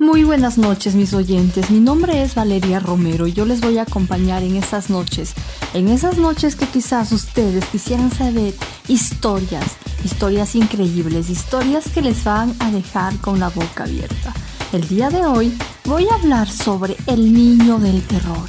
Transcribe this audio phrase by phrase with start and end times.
[0.00, 3.82] Muy buenas noches mis oyentes, mi nombre es Valeria Romero y yo les voy a
[3.82, 5.34] acompañar en esas noches,
[5.72, 8.54] en esas noches que quizás ustedes quisieran saber
[8.88, 14.34] historias, historias increíbles, historias que les van a dejar con la boca abierta.
[14.72, 18.48] El día de hoy voy a hablar sobre el niño del terror.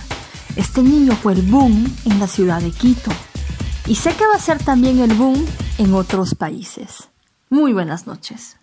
[0.55, 3.11] Este niño fue el boom en la ciudad de Quito
[3.85, 5.45] y sé que va a ser también el boom
[5.77, 7.09] en otros países.
[7.51, 8.57] Muy buenas noches.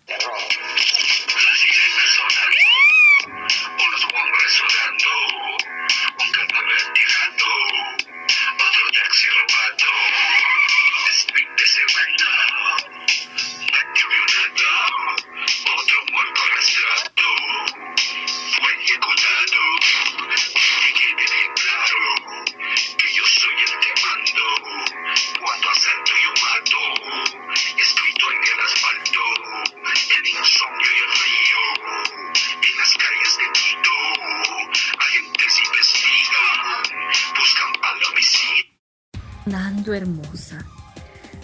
[39.53, 40.65] Fernando Hermosa,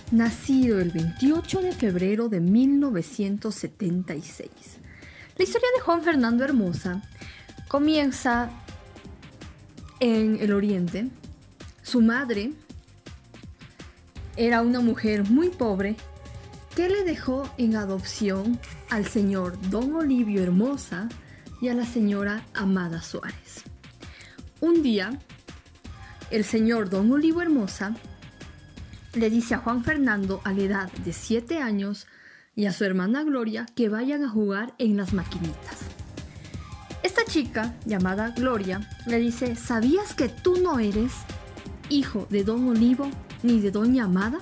[0.09, 4.49] nacido el 28 de febrero de 1976.
[5.37, 7.03] La historia de Juan Fernando Hermosa
[7.67, 8.49] comienza
[9.99, 11.09] en el oriente.
[11.83, 12.53] Su madre
[14.35, 15.95] era una mujer muy pobre
[16.75, 21.09] que le dejó en adopción al señor Don Olivio Hermosa
[21.61, 23.65] y a la señora Amada Suárez.
[24.61, 25.19] Un día,
[26.31, 27.95] el señor Don Olivo Hermosa
[29.13, 32.07] le dice a Juan Fernando a la edad de 7 años
[32.55, 35.79] y a su hermana Gloria que vayan a jugar en las maquinitas.
[37.01, 41.13] Esta chica, llamada Gloria, le dice, ¿sabías que tú no eres
[41.89, 43.09] hijo de Don Olivo
[43.41, 44.39] ni de Doña Amada?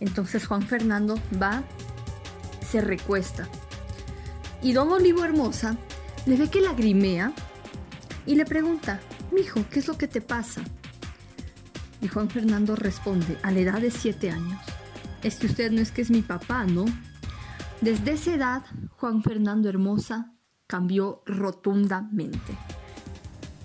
[0.00, 1.62] Entonces Juan Fernando va,
[2.68, 3.48] se recuesta.
[4.62, 5.76] Y Don Olivo Hermosa
[6.26, 7.32] le ve que lagrimea
[8.26, 9.00] y le pregunta,
[9.32, 10.62] Mijo, ¿qué es lo que te pasa?
[12.00, 14.60] Y Juan Fernando responde, a la edad de siete años,
[15.22, 16.84] es que usted no es que es mi papá, ¿no?
[17.80, 18.62] Desde esa edad,
[18.96, 20.32] Juan Fernando Hermosa
[20.66, 22.56] cambió rotundamente.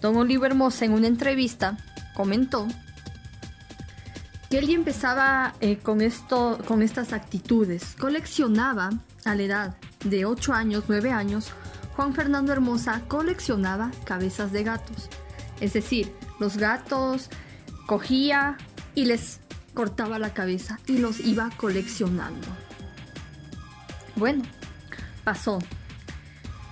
[0.01, 1.77] Don Olivo Hermosa en una entrevista
[2.15, 2.67] comentó
[4.49, 7.95] que él empezaba eh, con, esto, con estas actitudes.
[7.99, 8.91] Coleccionaba
[9.25, 11.51] a la edad de 8 años, 9 años,
[11.95, 15.09] Juan Fernando Hermosa coleccionaba cabezas de gatos.
[15.63, 17.29] Es decir, los gatos
[17.87, 18.57] cogía
[18.95, 19.39] y les
[19.73, 22.49] cortaba la cabeza y los iba coleccionando.
[24.17, 24.43] Bueno,
[25.23, 25.59] pasó.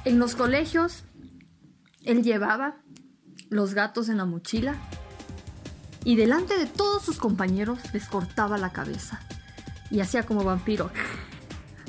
[0.03, 1.05] En los colegios,
[2.03, 2.79] él llevaba
[3.47, 4.75] los gatos en la mochila
[6.03, 9.21] y delante de todos sus compañeros les cortaba la cabeza
[9.89, 10.91] y hacía como vampiro.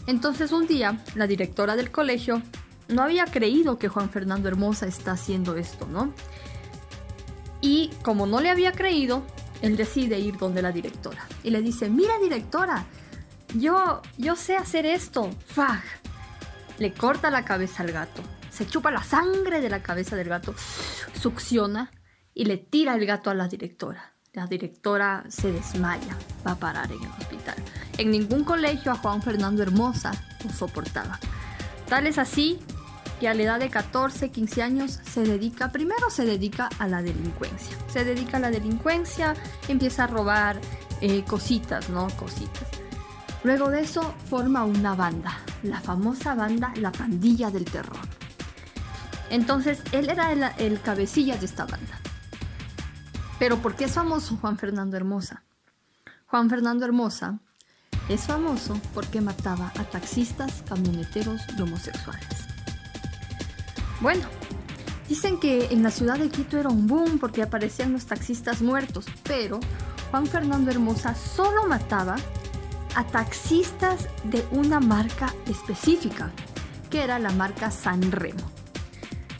[0.07, 2.43] Entonces un día, la directora del colegio
[2.87, 6.15] no había creído que Juan Fernando Hermosa está haciendo esto, ¿no?
[7.63, 9.25] Y como no le había creído,
[9.63, 11.27] él decide ir donde la directora.
[11.43, 12.85] Y le dice, mira directora,
[13.55, 15.31] yo, yo sé hacer esto.
[15.47, 15.83] ¡Fag!
[16.79, 18.21] Le corta la cabeza al gato.
[18.51, 20.55] Se chupa la sangre de la cabeza del gato.
[21.15, 21.91] Succiona
[22.35, 24.15] y le tira el gato a la directora.
[24.33, 26.17] La directora se desmaya.
[26.47, 27.55] Va a parar en el hospital.
[27.99, 30.13] En ningún colegio a Juan Fernando Hermosa
[30.45, 31.21] lo soportaba.
[31.89, 32.59] Tal es así
[33.23, 37.03] que a la edad de 14, 15 años se dedica, primero se dedica a la
[37.03, 37.77] delincuencia.
[37.87, 39.37] Se dedica a la delincuencia,
[39.69, 40.61] empieza a robar
[41.01, 42.09] eh, cositas, ¿no?
[42.17, 42.67] Cositas.
[43.45, 48.01] Luego de eso forma una banda, la famosa banda La Pandilla del Terror.
[49.31, 52.01] Entonces él era el, el cabecilla de esta banda.
[53.39, 55.45] Pero ¿por qué es famoso Juan Fernando Hermosa?
[56.27, 57.39] Juan Fernando Hermosa
[58.09, 62.42] es famoso porque mataba a taxistas, camioneteros y homosexuales.
[64.03, 64.25] Bueno,
[65.09, 69.07] dicen que en la ciudad de Quito era un boom porque aparecían los taxistas muertos,
[69.23, 69.61] pero
[70.11, 72.17] Juan Fernando Hermosa solo mataba
[72.97, 76.33] a taxistas de una marca específica,
[76.91, 78.43] que era la marca San Remo.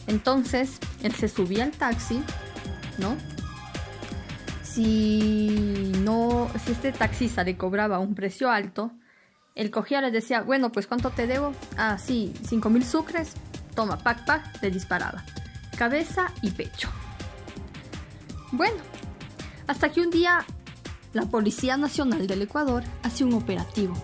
[0.07, 2.23] Entonces, él se subía al taxi,
[2.99, 3.17] ¿no?
[4.63, 8.93] Si no, si este taxista le cobraba un precio alto,
[9.55, 11.51] él cogía y le decía, bueno, pues ¿cuánto te debo?
[11.75, 13.33] Ah, sí, 5 mil sucres.
[13.75, 15.23] Toma, pac, pac, le disparaba.
[15.77, 16.89] Cabeza y pecho.
[18.51, 18.77] Bueno,
[19.67, 20.45] hasta que un día
[21.13, 23.95] la Policía Nacional del Ecuador hace un operativo.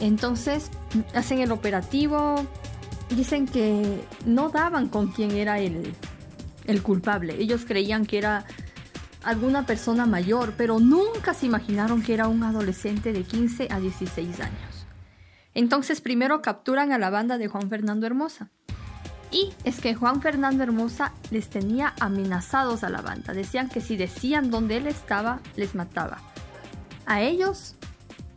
[0.00, 0.70] Entonces,
[1.14, 2.46] hacen el operativo,
[3.10, 5.94] dicen que no daban con quién era el,
[6.66, 7.36] el culpable.
[7.38, 8.44] Ellos creían que era
[9.24, 14.40] alguna persona mayor, pero nunca se imaginaron que era un adolescente de 15 a 16
[14.40, 14.86] años.
[15.54, 18.50] Entonces primero capturan a la banda de Juan Fernando Hermosa
[19.30, 23.34] Y es que Juan Fernando Hermosa les tenía amenazados a la banda.
[23.34, 26.18] Decían que si decían dónde él estaba, les mataba.
[27.04, 27.74] A ellos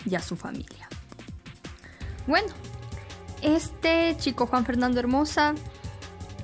[0.06, 0.90] y a su familia.
[2.28, 2.50] Bueno,
[3.42, 5.56] este chico Juan Fernando Hermosa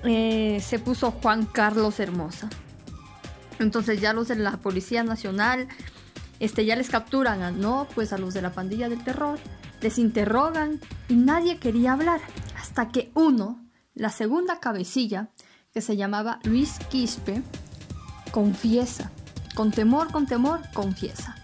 [0.04, 2.50] eh, se puso Juan Carlos Hermosa.
[3.60, 5.68] Entonces ya los de la Policía Nacional
[6.40, 7.88] este, ya les capturan, ¿no?
[7.96, 9.40] Pues a los de la pandilla del terror,
[9.82, 10.80] les interrogan
[11.10, 12.22] y nadie quería hablar.
[12.56, 13.60] Hasta que uno,
[13.98, 15.30] la segunda cabecilla,
[15.74, 17.44] que se llamaba Luis Quispe,
[18.32, 19.12] confiesa.
[19.56, 21.36] Con temor, con temor, confiesa.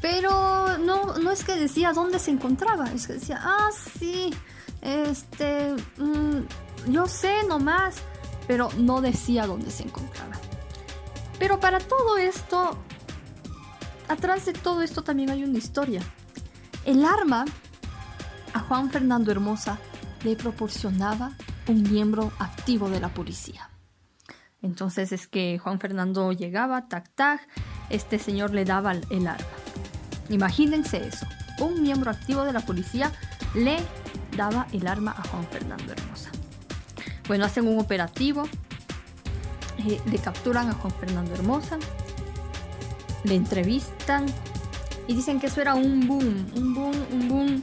[0.00, 4.32] Pero no, no es que decía dónde se encontraba, es que decía, ah, sí,
[4.80, 7.96] este, mm, yo sé nomás,
[8.46, 10.36] pero no decía dónde se encontraba.
[11.38, 12.78] Pero para todo esto,
[14.08, 16.00] atrás de todo esto también hay una historia.
[16.84, 17.44] El arma
[18.54, 19.78] a Juan Fernando Hermosa
[20.22, 21.32] le proporcionaba
[21.68, 23.70] un miembro activo de la policía.
[24.62, 27.46] Entonces es que Juan Fernando llegaba, tac, tac,
[27.90, 29.46] este señor le daba el arma.
[30.30, 31.26] Imagínense eso,
[31.60, 33.12] un miembro activo de la policía
[33.54, 33.78] le
[34.36, 36.30] daba el arma a Juan Fernando Hermosa.
[37.28, 38.48] Bueno, hacen un operativo,
[39.78, 41.78] eh, le capturan a Juan Fernando Hermosa,
[43.24, 44.26] le entrevistan
[45.06, 47.62] y dicen que eso era un boom, un boom, un boom,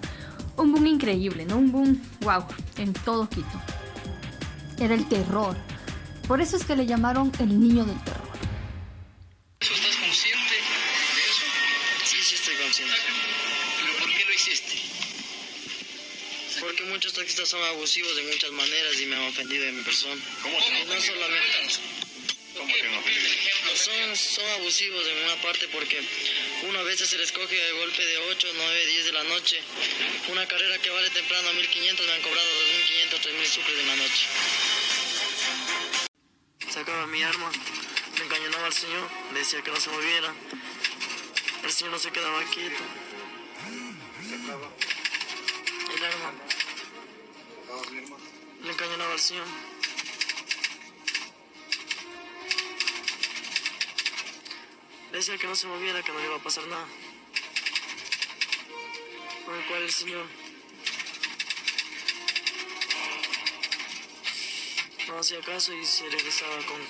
[0.58, 1.58] un boom increíble, ¿no?
[1.58, 2.44] Un boom, wow,
[2.78, 3.60] en todo Quito.
[4.80, 5.56] Era el terror.
[6.28, 8.26] Por eso es que le llamaron el niño del terror.
[9.60, 11.46] ¿Estás consciente de eso?
[12.04, 12.96] Sí, sí estoy consciente.
[13.80, 14.76] ¿Pero por qué lo hiciste?
[16.60, 20.22] Porque muchos taxistas son abusivos de muchas maneras y me han ofendido de mi persona.
[20.42, 21.76] ¿Cómo Y no solamente...
[22.58, 23.30] ¿Cómo te han ofendido?
[23.76, 26.02] Son, son abusivos en una parte porque
[26.68, 29.62] uno a veces se les coge de golpe de 8, 9, 10 de la noche.
[30.30, 34.28] Una carrera que vale temprano 1500 me han cobrado 2500, 3000 sucres en la noche.
[36.70, 37.52] Sacaba mi arma,
[38.18, 40.34] me encañonaba al señor, le decía que no se moviera.
[41.64, 42.84] El señor no se quedaba quieto.
[45.96, 46.32] El arma.
[48.64, 49.46] Le encañonaba al señor.
[55.16, 56.86] Decía que no se moviera, que no le iba a pasar nada.
[59.46, 60.26] Por el cual el señor
[65.08, 66.82] no hacía caso y se regresaba con...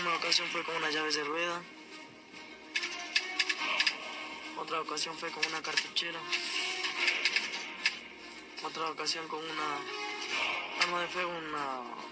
[0.00, 1.62] Una ocasión fue con unas llaves de rueda.
[4.58, 6.20] Otra ocasión fue con una cartuchera.
[8.62, 9.78] Otra ocasión con una
[10.82, 12.04] arma de fuego, una,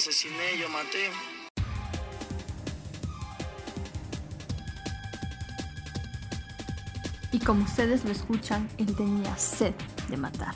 [0.00, 1.10] asesiné, yo maté.
[7.32, 9.74] Y como ustedes lo escuchan, él tenía sed
[10.08, 10.54] de matar.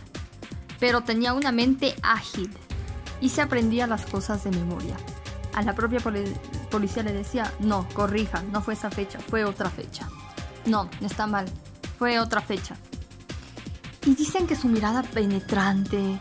[0.80, 2.50] Pero tenía una mente ágil
[3.20, 4.96] y se aprendía las cosas de memoria.
[5.54, 6.34] A la propia poli-
[6.70, 10.08] policía le decía, no, corrija, no fue esa fecha, fue otra fecha.
[10.66, 11.46] No, está mal,
[11.98, 12.76] fue otra fecha.
[14.04, 16.18] Y dicen que su mirada penetrante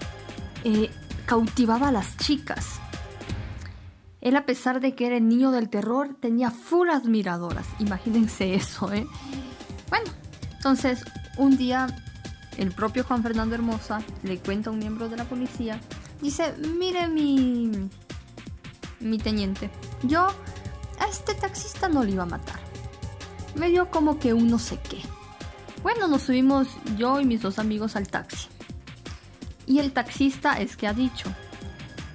[0.64, 0.92] eh,
[1.26, 2.80] cautivaba a las chicas.
[4.24, 7.68] Él, a pesar de que era el niño del terror, tenía full admiradoras.
[7.80, 9.06] Imagínense eso, ¿eh?
[9.90, 10.10] Bueno,
[10.56, 11.04] entonces,
[11.38, 11.88] un día,
[12.58, 15.78] el propio Juan Fernando Hermosa le cuenta a un miembro de la policía,
[16.22, 17.70] dice, mire mi,
[19.02, 19.70] mi teniente,
[20.04, 20.28] yo
[21.00, 22.62] a este taxista no le iba a matar.
[23.56, 25.02] Me dio como que un no sé qué.
[25.82, 28.48] Bueno, nos subimos yo y mis dos amigos al taxi.
[29.66, 31.30] Y el taxista es que ha dicho,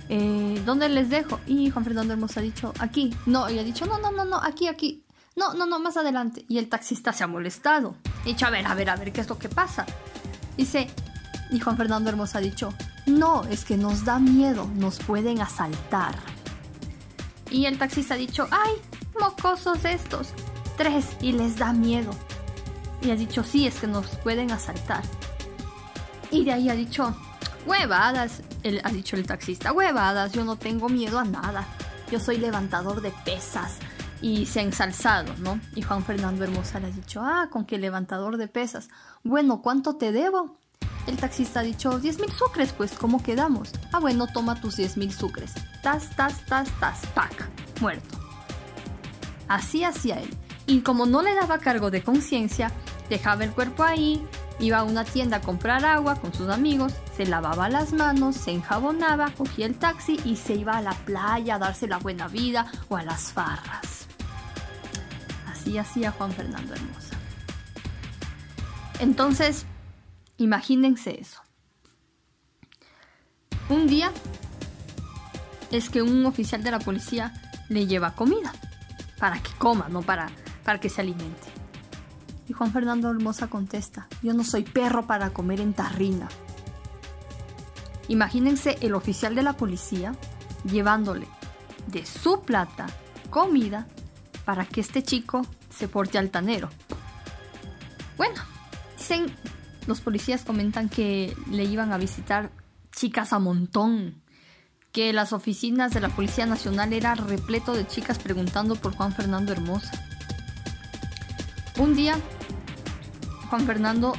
[0.09, 1.41] eh, ¿dónde les dejo?
[1.47, 3.15] Y Juan Fernando Hermosa ha dicho, aquí.
[3.27, 5.05] No, y ha dicho, no, no, no, no, aquí, aquí.
[5.37, 6.45] No, no, no, más adelante.
[6.49, 7.95] Y el taxista se ha molestado.
[8.23, 9.87] Ha dicho, a ver, a ver, a ver, ¿qué es lo que pasa?
[10.57, 10.89] Dice,
[11.51, 12.75] y Juan Fernando Hermosa ha dicho,
[13.07, 16.17] no, es que nos da miedo, nos pueden asaltar.
[17.51, 18.73] Y el taxista ha dicho, ay,
[19.21, 20.31] mocosos estos,
[20.77, 22.11] tres, y les da miedo.
[23.01, 25.03] Y ha dicho, sí, es que nos pueden asaltar.
[26.31, 27.15] Y de ahí ha dicho,
[27.67, 31.67] huevadas, él, ha dicho el taxista, huevadas, yo no tengo miedo a nada.
[32.11, 33.79] Yo soy levantador de pesas.
[34.21, 35.61] Y se ha ensalzado, ¿no?
[35.77, 38.89] Y Juan Fernando Hermosa le ha dicho, ah, con que levantador de pesas.
[39.23, 40.59] Bueno, ¿cuánto te debo?
[41.07, 43.71] El taxista ha dicho, 10 mil sucres, pues, ¿cómo quedamos?
[43.93, 45.55] Ah, bueno, toma tus 10 mil sucres.
[45.83, 47.49] Tas, tas, tas, tas, pac,
[47.81, 48.19] muerto.
[49.47, 50.37] Así hacía él.
[50.67, 52.73] Y como no le daba cargo de conciencia,
[53.09, 54.23] Dejaba el cuerpo ahí,
[54.61, 58.51] iba a una tienda a comprar agua con sus amigos, se lavaba las manos, se
[58.51, 62.71] enjabonaba, cogía el taxi y se iba a la playa a darse la buena vida
[62.89, 64.07] o a las farras.
[65.47, 67.17] Así hacía Juan Fernando Hermosa.
[69.01, 69.65] Entonces,
[70.37, 71.41] imagínense eso.
[73.69, 74.13] Un día
[75.71, 77.33] es que un oficial de la policía
[77.69, 78.53] le lleva comida
[79.19, 80.31] para que coma, no para,
[80.65, 81.58] para que se alimente.
[82.49, 86.29] Y Juan Fernando Hermosa contesta, yo no soy perro para comer en tarrina.
[88.09, 90.15] Imagínense el oficial de la policía
[90.65, 91.29] llevándole
[91.89, 92.87] de su plata
[93.31, 93.87] comida
[94.45, 96.71] para que este chico se porte altanero.
[98.17, 98.41] Bueno,
[98.97, 99.27] dicen,
[99.87, 102.51] los policías comentan que le iban a visitar
[102.91, 104.23] chicas a montón,
[104.91, 109.53] que las oficinas de la Policía Nacional era repleto de chicas preguntando por Juan Fernando
[109.53, 109.93] Hermosa.
[111.79, 112.17] Un día,
[113.51, 114.15] Juan Fernando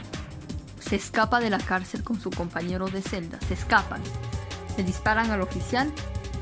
[0.79, 4.01] se escapa de la cárcel con su compañero de celda, se escapan,
[4.77, 5.91] le disparan al oficial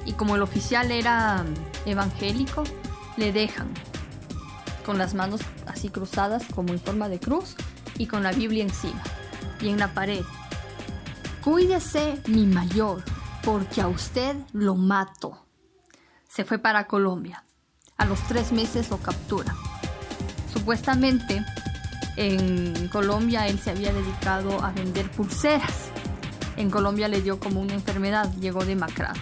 [0.06, 1.44] y como el oficial era
[1.86, 2.64] evangélico,
[3.18, 3.68] le dejan
[4.86, 7.56] con las manos así cruzadas como en forma de cruz
[7.98, 9.02] y con la Biblia encima
[9.60, 10.24] y en la pared.
[11.44, 13.04] Cuídese mi mayor,
[13.44, 15.46] porque a usted lo mato.
[16.28, 17.44] Se fue para Colombia.
[17.98, 19.56] A los tres meses lo captura.
[20.52, 21.46] Supuestamente
[22.18, 25.92] en Colombia él se había dedicado a vender pulseras.
[26.58, 29.20] En Colombia le dio como una enfermedad, llegó demacrado.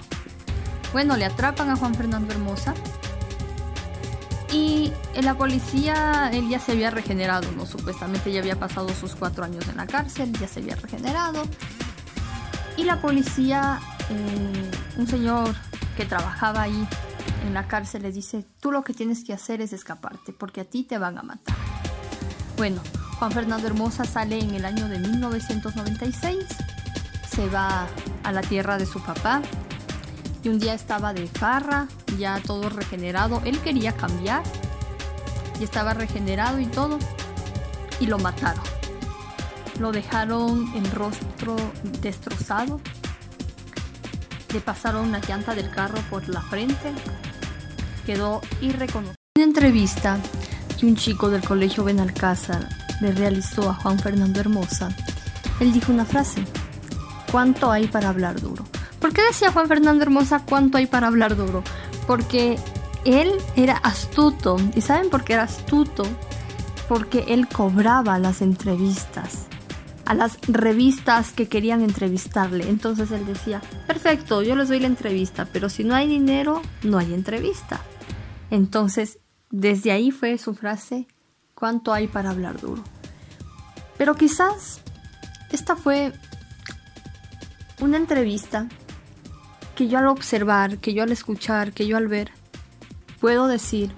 [0.93, 2.73] Bueno, le atrapan a Juan Fernando Hermosa
[4.51, 7.65] y en la policía él ya se había regenerado, ¿no?
[7.65, 11.43] Supuestamente ya había pasado sus cuatro años en la cárcel, ya se había regenerado.
[12.77, 15.53] Y la policía, eh, un señor
[15.97, 16.87] que trabajaba ahí
[17.45, 20.65] en la cárcel le dice, tú lo que tienes que hacer es escaparte, porque a
[20.65, 21.64] ti te van a matar.
[22.57, 22.81] Bueno,
[23.19, 26.37] Juan Fernando Hermosa sale en el año de 1996,
[27.29, 27.85] se va
[28.23, 29.41] a la tierra de su papá.
[30.41, 34.43] Y un día estaba de farra, ya todo regenerado, él quería cambiar.
[35.59, 36.97] Y estaba regenerado y todo.
[37.99, 38.63] Y lo mataron.
[39.79, 41.57] Lo dejaron el rostro
[42.01, 42.79] destrozado,
[44.53, 46.93] le pasaron una llanta del carro por la frente,
[48.05, 49.15] quedó irreconocible.
[49.35, 50.17] En entrevista
[50.75, 52.69] que un chico del colegio Benalcázar
[53.01, 54.95] le realizó a Juan Fernando Hermosa,
[55.59, 56.43] él dijo una frase,
[57.31, 58.65] ¿cuánto hay para hablar duro?
[58.99, 61.63] ¿Por qué decía Juan Fernando Hermosa cuánto hay para hablar duro?
[62.07, 62.57] Porque
[63.05, 64.57] él era astuto.
[64.75, 66.03] ¿Y saben por qué era astuto?
[66.87, 69.47] Porque él cobraba las entrevistas
[70.05, 72.69] a las revistas que querían entrevistarle.
[72.69, 76.97] Entonces él decía, perfecto, yo les doy la entrevista, pero si no hay dinero, no
[76.97, 77.81] hay entrevista.
[78.51, 79.19] Entonces,
[79.57, 81.07] desde ahí fue su frase,
[81.53, 82.83] ¿cuánto hay para hablar duro?
[83.97, 84.81] Pero quizás
[85.49, 86.11] esta fue
[87.79, 88.67] una entrevista
[89.73, 92.31] que yo al observar, que yo al escuchar, que yo al ver,
[93.21, 93.93] puedo decir,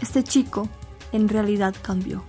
[0.00, 0.68] este chico
[1.10, 2.22] en realidad cambió.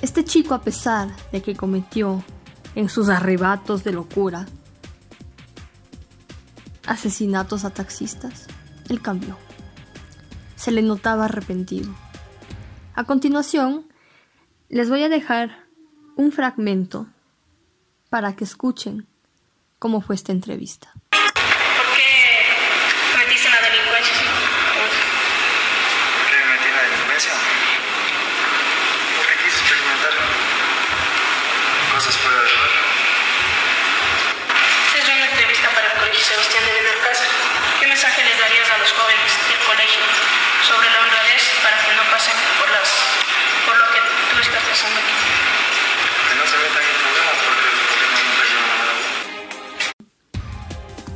[0.00, 2.24] Este chico, a pesar de que cometió
[2.74, 4.46] en sus arrebatos de locura
[6.88, 8.48] asesinatos a taxistas,
[8.88, 9.36] él cambió.
[10.62, 11.92] Se le notaba arrepentido.
[12.94, 13.84] A continuación,
[14.68, 15.66] les voy a dejar
[16.14, 17.08] un fragmento
[18.10, 19.08] para que escuchen
[19.80, 20.94] cómo fue esta entrevista.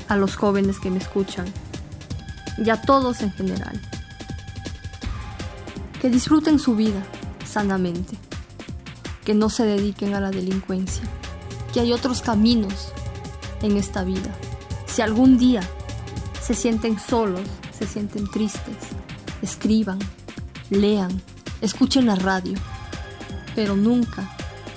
[0.08, 1.46] A los jóvenes que me escuchan
[2.58, 3.80] y a todos en general.
[6.00, 7.02] Que disfruten su vida
[7.46, 8.16] sanamente,
[9.24, 11.04] que no se dediquen a la delincuencia,
[11.72, 12.92] que hay otros caminos
[13.62, 14.30] en esta vida.
[14.86, 15.62] Si algún día
[16.40, 18.76] se sienten solos, se sienten tristes,
[19.42, 19.98] escriban,
[20.70, 21.20] lean,
[21.60, 22.54] escuchen la radio,
[23.54, 24.30] pero nunca,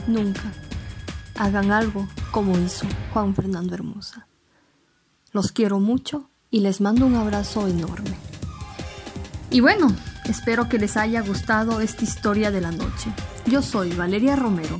[0.08, 0.52] nunca
[1.36, 4.29] hagan algo como hizo Juan Fernando Hermosa.
[5.32, 8.18] Los quiero mucho y les mando un abrazo enorme.
[9.52, 9.88] Y bueno,
[10.26, 13.12] espero que les haya gustado esta historia de la noche.
[13.46, 14.78] Yo soy Valeria Romero